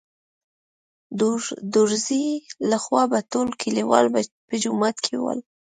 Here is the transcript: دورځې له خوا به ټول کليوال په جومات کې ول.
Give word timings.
دورځې 1.75 2.23
له 2.69 2.77
خوا 2.83 3.03
به 3.11 3.19
ټول 3.31 3.47
کليوال 3.61 4.05
په 4.47 4.55
جومات 4.63 4.95
کې 5.05 5.15
ول. 5.23 5.39